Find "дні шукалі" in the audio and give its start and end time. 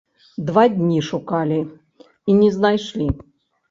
0.77-1.61